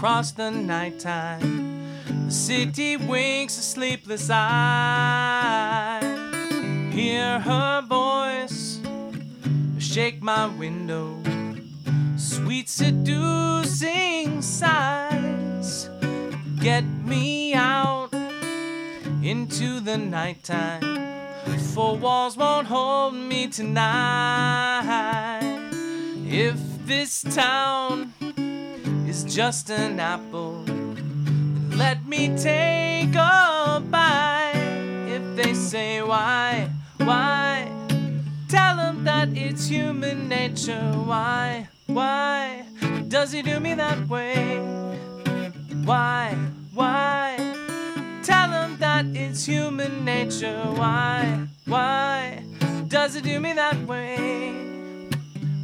[0.00, 1.84] across the nighttime.
[2.24, 6.00] The city winks a sleepless eye.
[6.90, 8.80] Hear her voice
[9.78, 11.18] shake my window.
[12.16, 15.90] Sweet seducing sighs
[16.60, 18.14] get me out
[19.22, 20.80] into the nighttime.
[21.74, 24.80] Four walls won't hold me tonight.
[26.24, 26.56] If
[26.86, 28.09] this town
[29.30, 30.64] just an apple.
[31.76, 35.06] Let me take a bite.
[35.06, 37.70] If they say why, why?
[38.48, 40.92] Tell them that it's human nature.
[41.06, 42.64] Why, why
[43.06, 44.58] does he do me that way?
[45.84, 46.36] Why,
[46.74, 47.36] why?
[48.24, 50.60] Tell them that it's human nature.
[50.74, 52.42] Why, why
[52.88, 54.56] does he do me that way?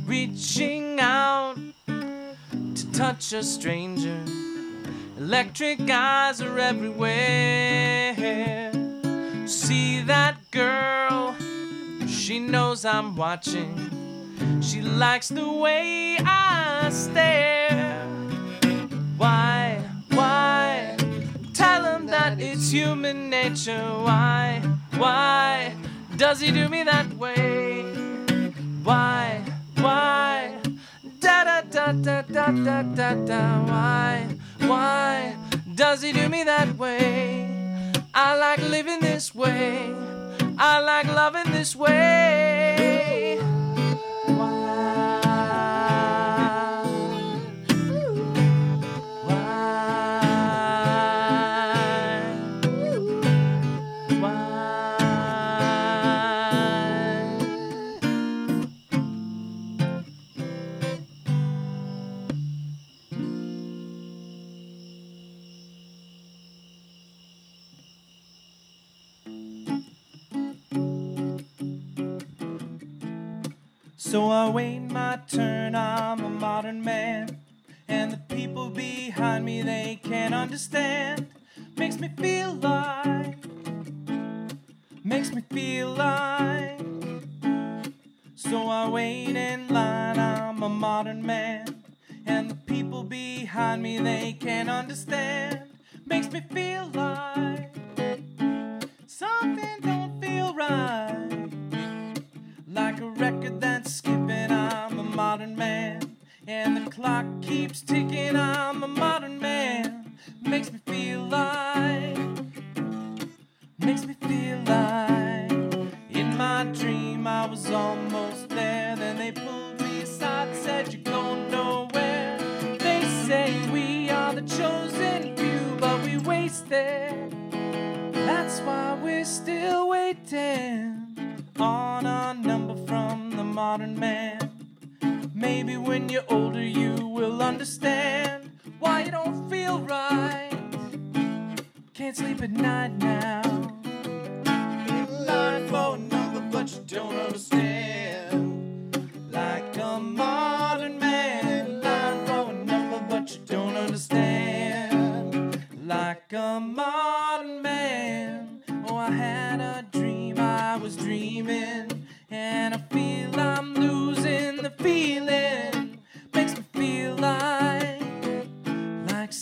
[0.06, 1.55] Reaching out
[2.96, 4.18] touch a stranger.
[5.18, 8.14] Electric eyes are everywhere.
[9.46, 11.36] See that girl?
[12.08, 14.62] She knows I'm watching.
[14.62, 18.02] She likes the way I stare.
[19.18, 19.78] Why,
[20.12, 20.96] why?
[21.52, 23.84] Tell him that it's human nature.
[24.08, 24.62] Why,
[24.96, 25.74] why?
[26.16, 27.82] Does he do me that way?
[28.82, 29.25] Why?
[31.92, 33.60] da da da da da.
[33.64, 34.28] Why,
[34.60, 35.36] why
[35.74, 37.92] does he do me that way?
[38.14, 39.94] I like living this way.
[40.58, 42.65] I like loving this way.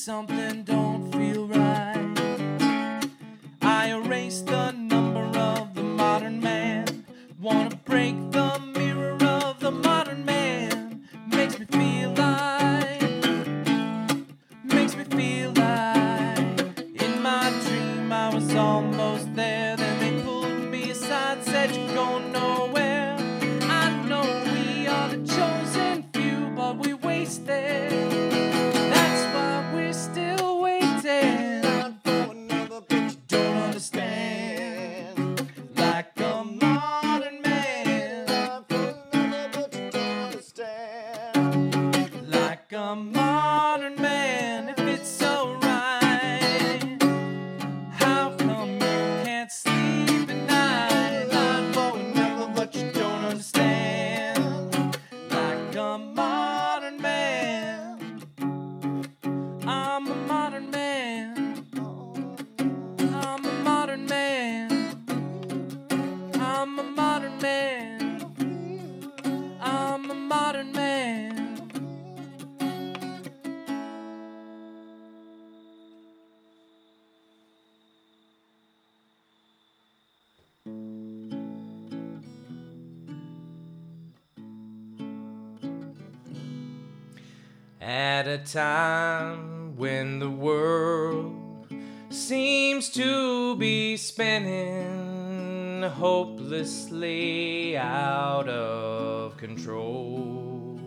[0.04, 0.43] something
[88.54, 91.66] Time when the world
[92.08, 100.78] seems to be spinning hopelessly out of control,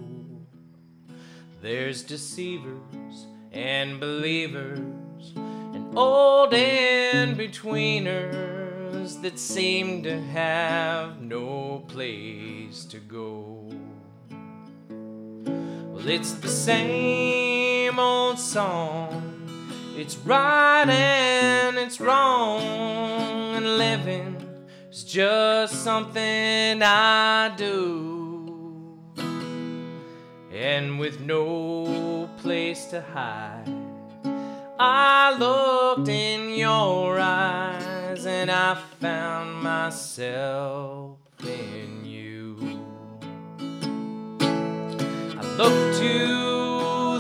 [1.62, 4.80] there's deceivers and believers
[5.36, 13.70] and old and betweeners that seem to have no place to go.
[14.90, 17.47] Well, it's the same
[18.00, 19.24] old song.
[19.96, 22.62] It's right and it's wrong,
[23.56, 24.36] and living
[24.92, 28.94] is just something I do.
[30.52, 33.74] And with no place to hide,
[34.80, 42.80] I looked in your eyes and I found myself in you.
[44.40, 46.37] I looked to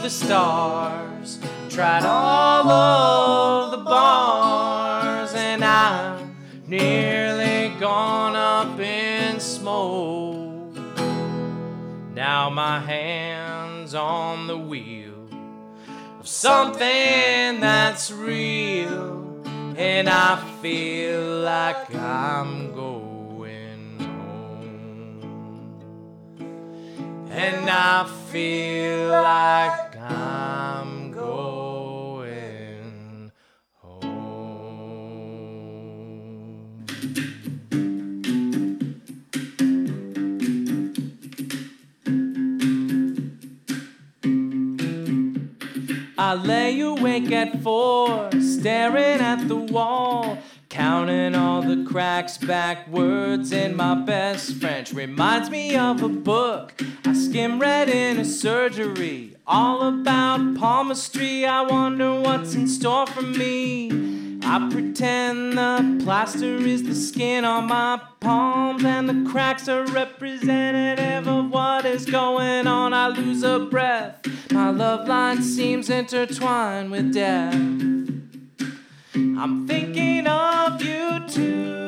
[0.07, 1.37] the stars,
[1.67, 10.77] tried all of the bars, and I'm nearly gone up in smoke.
[12.13, 15.27] Now my hands on the wheel
[16.21, 19.43] of something that's real,
[19.75, 25.67] and I feel like I'm going home.
[27.29, 29.96] And I feel like
[46.43, 50.37] lay awake at four, staring at the wall,
[50.69, 54.93] counting all the cracks backwards in my best French.
[54.93, 56.73] Reminds me of a book
[57.05, 61.45] I skim read in a surgery, all about palmistry.
[61.45, 64.16] I wonder what's in store for me.
[64.49, 71.27] I pretend the plaster is the skin on my palms, and the cracks are representative
[71.27, 72.93] of what is going on.
[72.93, 74.25] I lose a breath.
[74.51, 77.53] My love line seems intertwined with death.
[79.13, 81.85] I'm thinking of you too.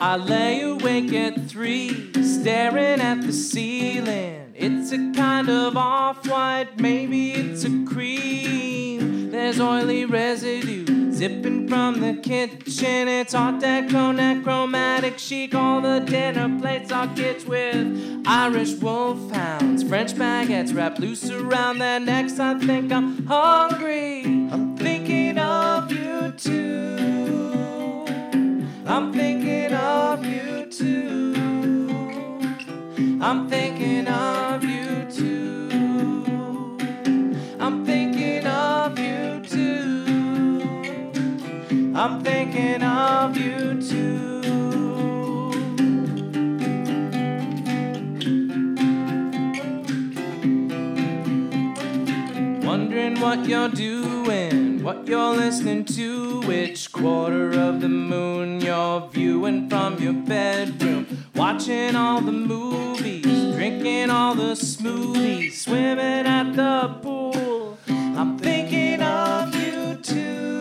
[0.00, 4.45] I lay awake at three, staring at the ceiling.
[4.68, 9.30] It's a kind of off white, maybe it's a cream.
[9.30, 13.06] There's oily residue zipping from the kitchen.
[13.06, 15.54] It's art deco, necromantic chic.
[15.54, 22.00] All the dinner plates are kids with Irish wolfhounds, French baguettes wrapped loose around their
[22.00, 22.40] necks.
[22.40, 24.24] I think I'm hungry.
[24.24, 28.04] I'm thinking of you too.
[28.84, 31.25] I'm thinking of you too.
[33.18, 36.76] I'm thinking of you too.
[37.58, 40.62] I'm thinking of you too.
[41.96, 44.42] I'm thinking of you too.
[52.66, 59.70] Wondering what you're doing, what you're listening to, which quarter of the moon you're viewing
[59.70, 61.25] from your bedroom.
[61.36, 67.76] Watching all the movies, drinking all the smoothies, swimming at the pool.
[67.88, 70.60] I'm thinking of you too.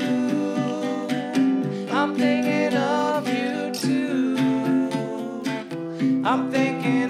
[1.89, 4.37] I'm thinking of you too.
[6.25, 7.09] I'm thinking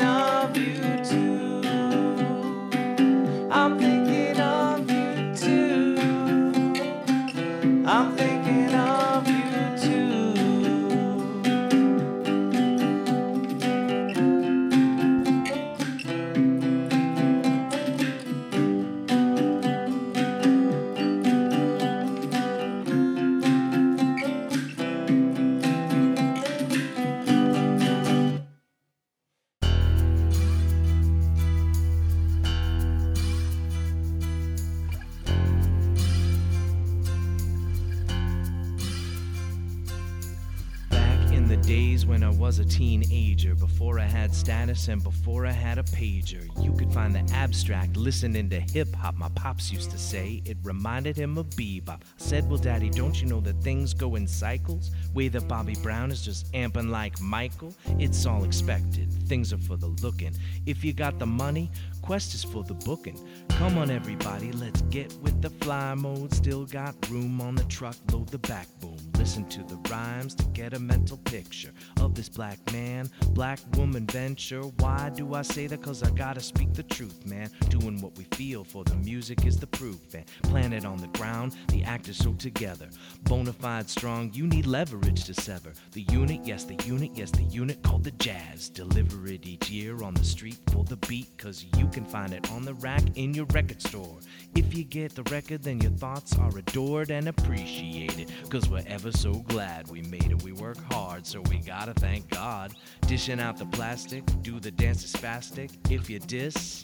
[41.45, 45.51] in the days when I was a teenager, before I had status and before I
[45.51, 49.13] had a pager, you could find the abstract listening to hip hop.
[49.13, 51.89] My pops used to say it reminded him of bebop.
[51.89, 54.89] I said, Well, Daddy, don't you know that things go in cycles?
[55.13, 57.75] Way that Bobby Brown is just amping like Michael?
[57.99, 59.07] It's all expected.
[59.27, 60.33] Things are for the looking.
[60.65, 61.69] If you got the money,
[62.05, 63.19] Quest is for the booking.
[63.49, 66.31] Come on, everybody, let's get with the fly mode.
[66.35, 68.95] Still got room on the truck, load the back boom.
[69.17, 71.71] Listen to the rhymes to get a mental picture
[72.01, 74.61] of this black man, black woman venture.
[74.61, 75.81] Why do I say that?
[75.81, 77.49] Cause I gotta speak the truth, man.
[77.69, 80.13] Doing what we feel, for the music is the proof.
[80.13, 82.87] And planet on the ground, the actors so together.
[83.23, 85.71] Bonafide strong, you need leverage to sever.
[85.93, 88.69] The unit, yes, the unit, yes, the unit called the jazz.
[88.69, 92.51] Deliver it each year on the street for the beat, cause you can find it
[92.51, 94.19] on the rack in your record store.
[94.53, 98.29] If you get the record, then your thoughts are adored and appreciated.
[98.49, 100.43] Cause we're ever so glad we made it.
[100.43, 102.73] We work hard, so we gotta thank God.
[103.07, 105.71] Dishing out the plastic, do the dance is spastic.
[105.89, 106.83] If you diss,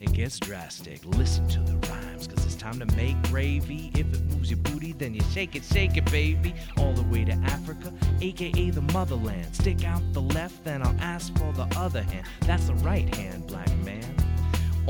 [0.00, 1.04] it gets drastic.
[1.04, 3.90] Listen to the rhymes, cause it's time to make gravy.
[3.94, 6.54] If it moves your booty, then you shake it, shake it, baby.
[6.78, 7.92] All the way to Africa,
[8.22, 9.54] aka the motherland.
[9.54, 12.24] Stick out the left, then I'll ask for the other hand.
[12.46, 14.19] That's the right hand, black man.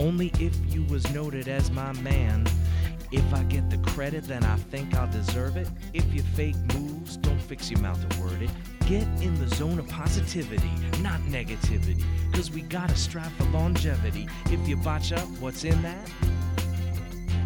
[0.01, 2.47] Only if you was noted as my man.
[3.13, 5.69] If I get the credit, then I think I'll deserve it.
[5.93, 8.49] If you fake moves, don't fix your mouth to word it.
[8.87, 10.71] Get in the zone of positivity,
[11.03, 12.03] not negativity.
[12.33, 14.27] Cause we gotta strive for longevity.
[14.47, 16.11] If you botch up, what's in that?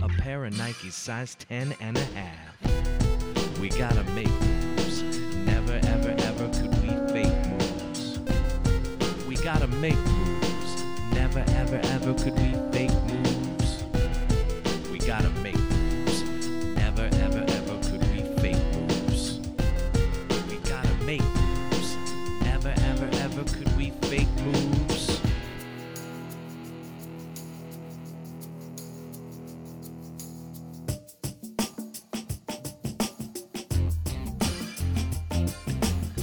[0.04, 3.60] A pair of Nikes size 10 and a half.
[3.60, 5.02] We gotta make moves.
[5.44, 8.20] Never, ever, ever could we fake moves.
[9.26, 10.23] We gotta make moves.
[11.34, 13.82] Never, ever, ever could we fake moves.
[14.92, 16.22] We gotta make moves.
[16.76, 19.40] Never, ever, ever could we fake moves.
[20.48, 21.96] We gotta make moves.
[22.42, 25.20] Never, ever, ever could we fake moves.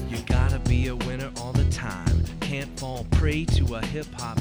[0.09, 2.23] You gotta be a winner all the time.
[2.39, 4.40] Can't fall prey to a hip hop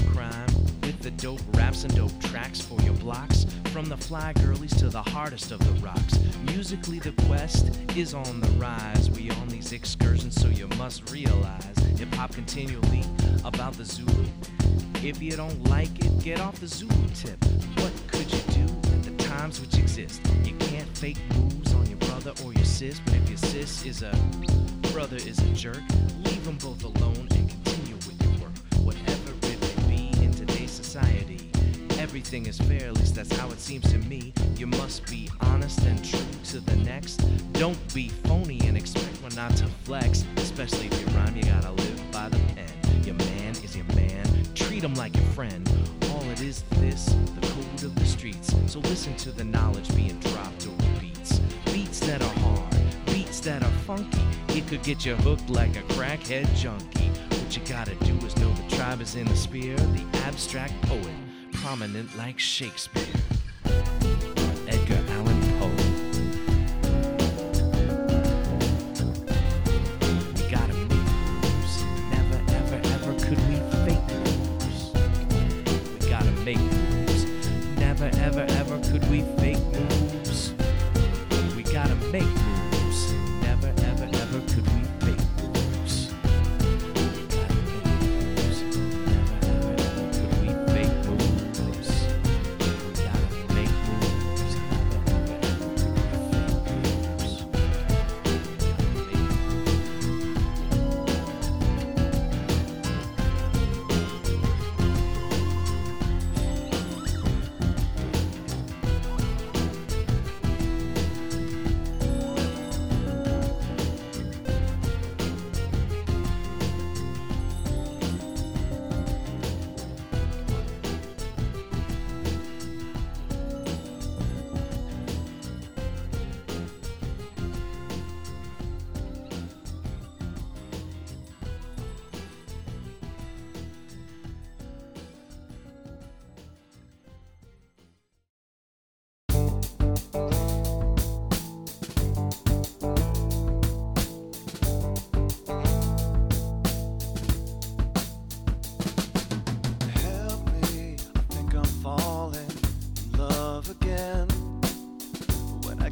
[1.20, 3.44] dope raps and dope tracks for your blocks.
[3.72, 6.18] From the fly girlies to the hardest of the rocks.
[6.46, 9.10] Musically, the quest is on the rise.
[9.10, 13.04] We on these excursions, so you must realize hip hop continually
[13.44, 14.24] about the Zulu.
[15.02, 17.42] If you don't like it, get off the Zulu tip.
[17.76, 20.22] What could you do at the times which exist?
[20.42, 24.02] You can't fake moves on your brother or your sis, but if your sis is
[24.02, 24.12] a
[24.92, 25.82] brother is a jerk,
[26.24, 27.29] leave them both alone
[32.20, 34.30] everything is fair, at least that's how it seems to me.
[34.56, 37.16] You must be honest and true to the next.
[37.54, 41.72] Don't be phony and expect one not to flex, especially if you rhyme, you gotta
[41.72, 43.04] live by the pen.
[43.04, 45.66] Your man is your man, treat him like your friend.
[46.10, 48.54] All it is this, the code of the streets.
[48.66, 51.38] So listen to the knowledge being dropped over beats.
[51.72, 54.20] Beats that are hard, beats that are funky.
[54.48, 57.08] It could get you hooked like a crackhead junkie.
[57.30, 61.08] What you gotta do is know the tribe is in the spear, the abstract poet,
[61.62, 63.39] prominent like Shakespeare.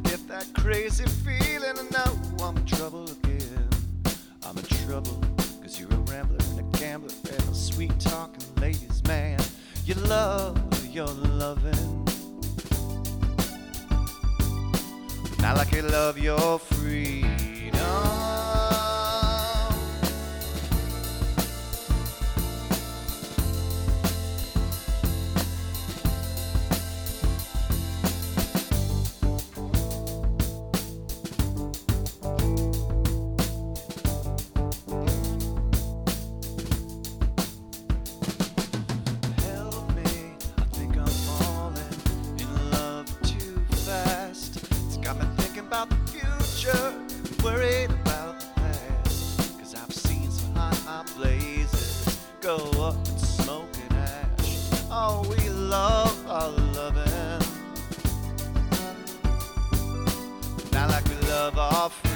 [0.03, 3.67] Get that crazy feeling, I know I'm in trouble again.
[4.43, 5.21] I'm in trouble,
[5.61, 9.39] cause you're a rambler and a gambler and a sweet talking ladies man.
[9.85, 10.57] You love
[10.93, 12.05] your loving.
[15.39, 18.38] Not like you love your freedom.
[61.55, 62.08] Like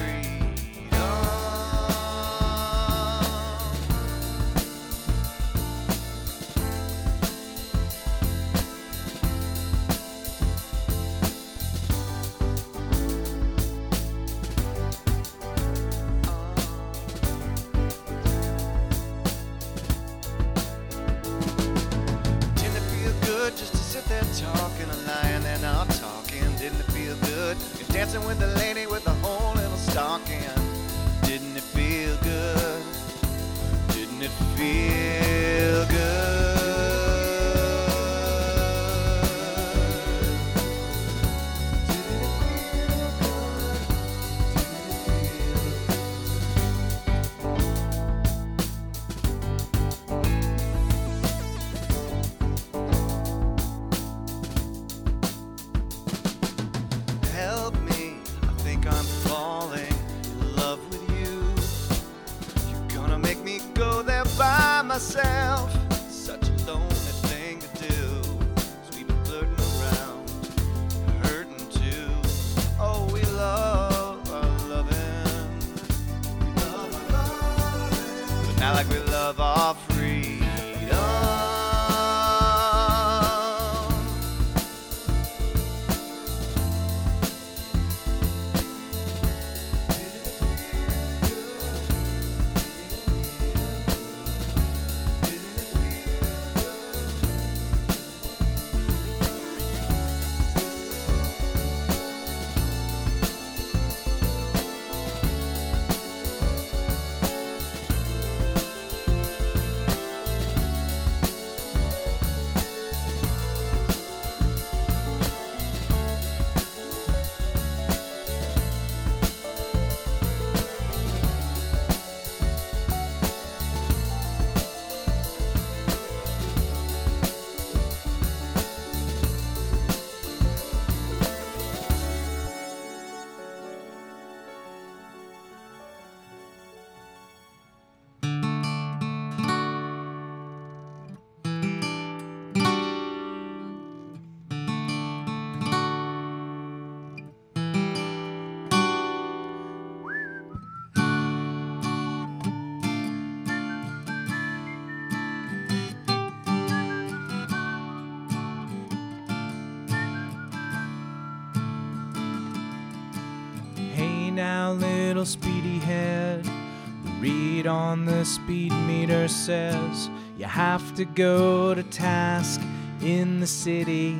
[165.24, 166.44] speedy head.
[166.44, 172.60] The read on the speed meter says you have to go to task
[173.00, 174.16] in the city.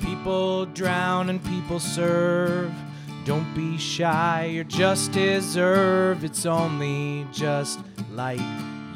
[0.00, 2.72] People drown and people serve.
[3.24, 6.24] Don't be shy, you're just deserve.
[6.24, 8.40] It's only just light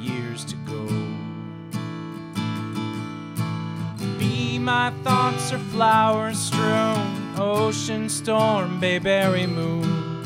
[0.00, 0.86] years to go.
[4.18, 10.24] Be my thoughts are flowers strewn, ocean storm, bayberry moon.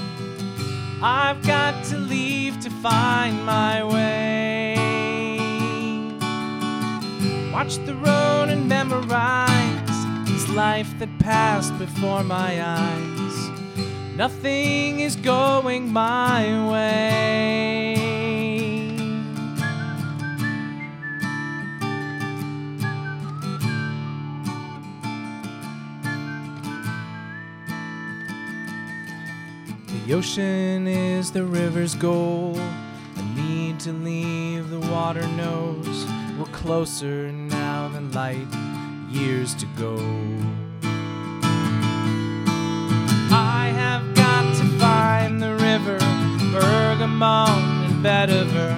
[1.03, 4.77] I've got to leave to find my way.
[7.53, 13.51] Watch the road and memorize this life that passed before my eyes.
[14.17, 17.80] Nothing is going my way.
[30.11, 32.55] The ocean is the river's goal.
[33.15, 36.05] The need to leave the water knows
[36.37, 38.49] we're closer now than light
[39.09, 39.95] years to go.
[43.31, 45.99] I have got to find the river,
[46.59, 47.51] Bergamot
[47.87, 48.70] and Vetiver.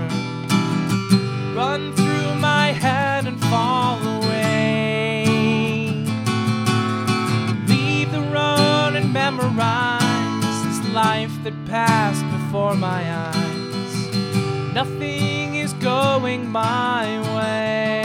[11.44, 14.74] That passed before my eyes.
[14.74, 18.01] Nothing is going my way.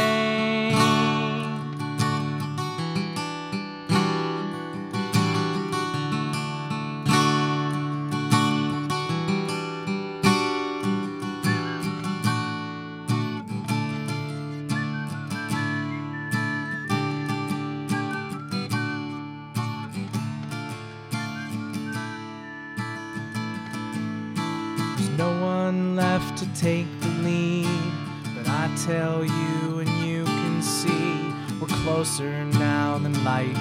[28.87, 33.57] Tell you, and you can see we're closer now than light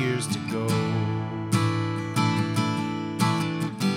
[0.00, 0.66] years to go.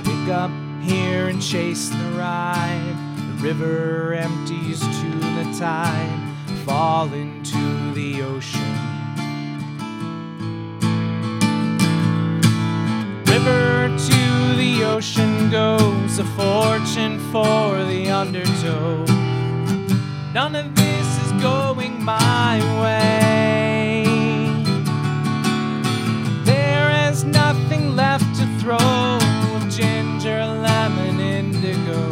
[0.04, 0.52] Pick up
[0.84, 2.96] here and chase the ride.
[3.16, 6.20] The river empties to the tide,
[6.64, 8.76] fall into the ocean.
[13.26, 19.11] River to the ocean goes, a fortune for the undertow.
[20.34, 24.06] None of this is going my way.
[26.46, 32.10] There is nothing left to throw of ginger, lemon, indigo,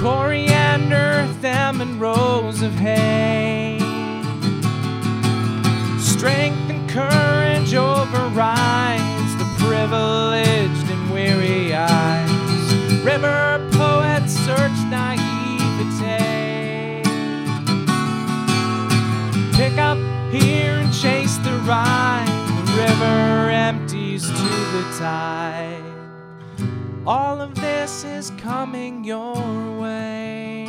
[0.00, 3.78] coriander, them, and rows of hay.
[5.98, 12.30] Strength and courage overrides the privileged and weary eyes.
[13.04, 15.19] River poets search naivete.
[23.70, 25.80] Empties to the tide.
[27.06, 29.36] All of this is coming your
[29.80, 30.59] way.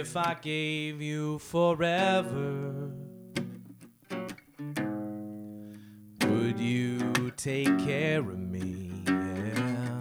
[0.00, 2.92] If I gave you forever,
[6.20, 9.02] would you take care of me?
[9.08, 10.00] Yeah.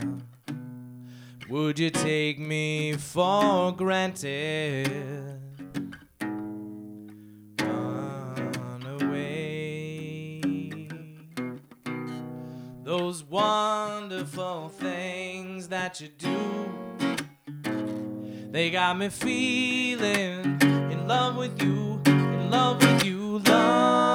[1.50, 5.42] Would you take me for granted?
[7.60, 10.42] Run away.
[12.84, 16.57] Those wonderful things that you do.
[18.58, 24.07] They got me feeling in love with you, in love with you, loving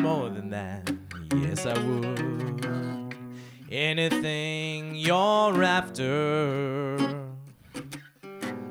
[0.00, 0.90] more than that.
[1.36, 3.14] Yes, I would.
[3.70, 6.96] Anything you're after.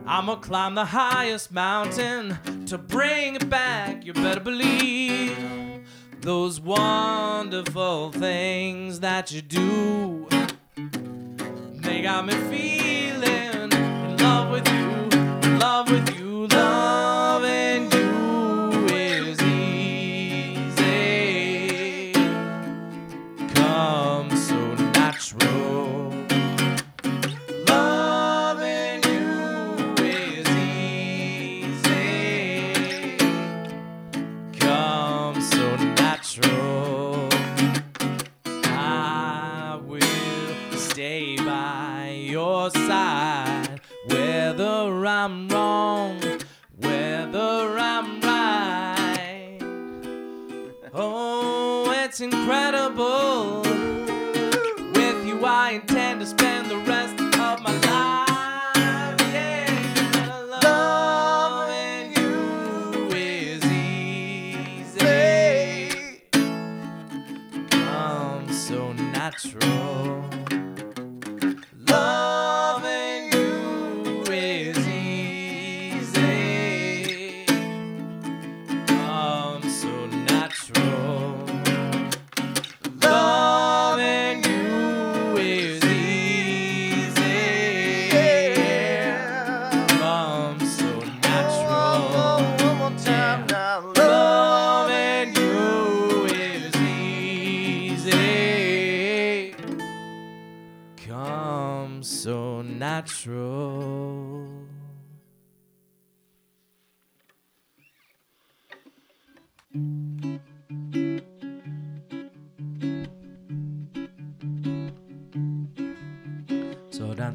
[0.05, 4.03] I'ma climb the highest mountain to bring it back.
[4.03, 5.37] You better believe
[6.21, 10.27] those wonderful things that you do.
[11.75, 12.78] They got me feeling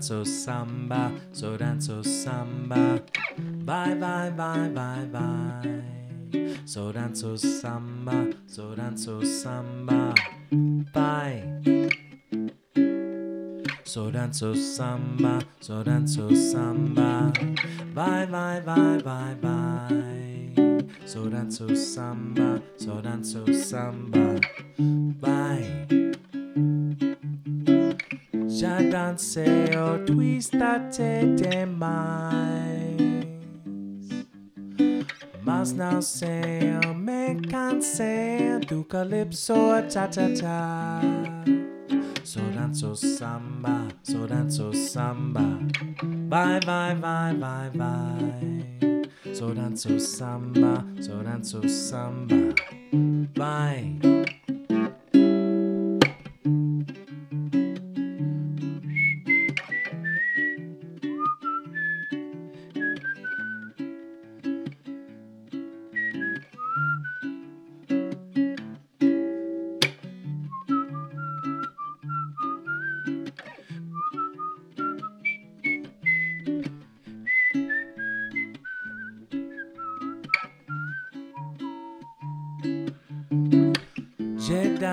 [0.05, 3.01] danzo samba, so danzo samba.
[3.64, 5.81] bye bye bye bye bye.
[6.67, 10.14] So danzo samba, so danzo samba.
[10.93, 11.43] bye.
[13.85, 17.33] So danzo samba, so danzo samba.
[17.95, 20.85] bye bye bye bye bye.
[21.07, 24.38] So danzo samba, so danzo samba.
[25.23, 25.93] bye
[28.64, 32.96] já dansei o twist até demais.
[35.42, 39.53] Mas não sei, eu me cansei do calypso,
[39.90, 41.00] cha-cha-cha.
[42.24, 45.59] So danzo samba, so danzo samba.
[46.31, 49.35] Vai, vai, vai, vai, vai.
[49.35, 52.35] So danzo samba, so danzo samba.
[53.37, 53.98] Vai.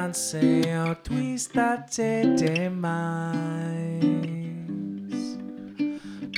[0.02, 4.02] balanceio, twista-te demais.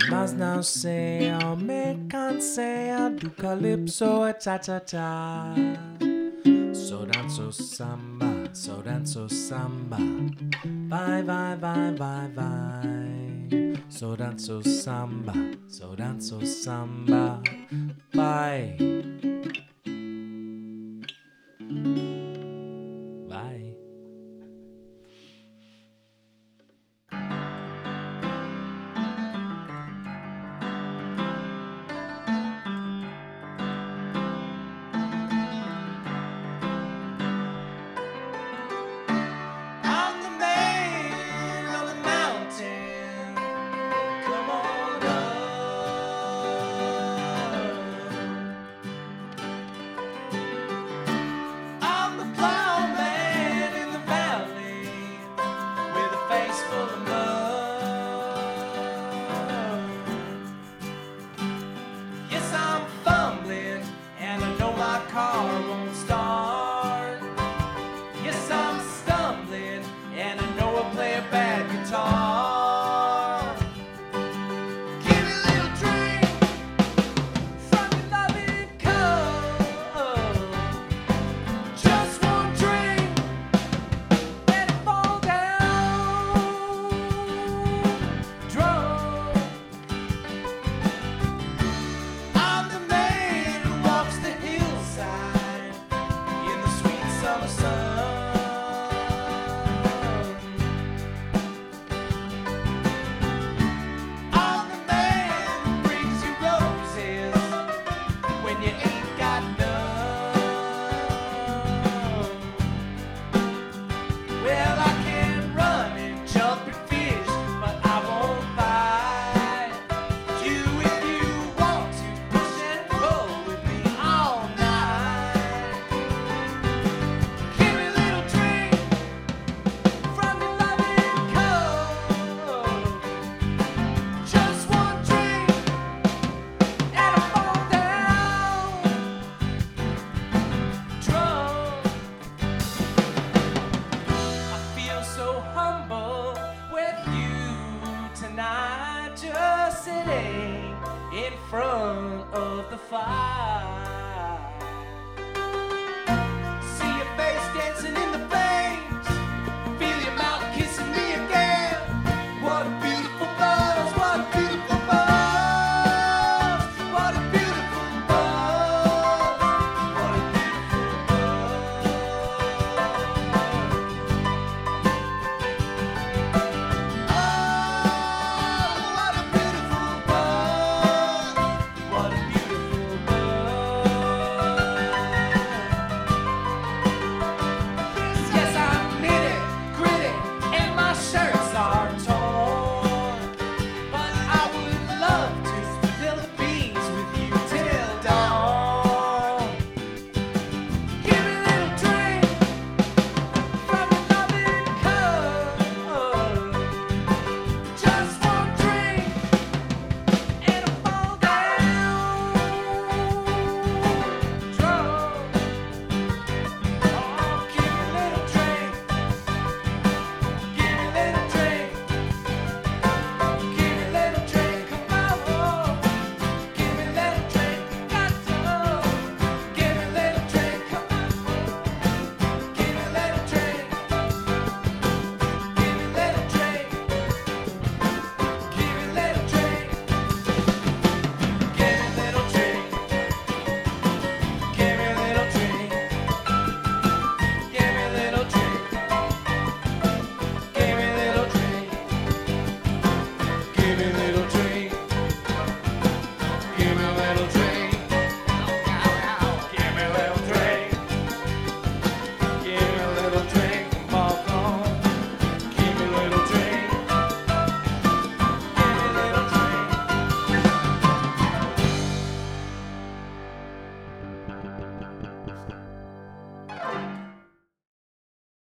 [0.10, 5.56] Mas não sei, eu me cansei do calypso e cha-cha-cha.
[6.74, 9.98] Só danço samba, só dance danço samba.
[10.90, 13.74] Vai, vai, vai, vai, vai.
[13.90, 15.34] Só dance danço samba,
[15.68, 17.42] só dance danço samba.
[18.14, 19.03] bye.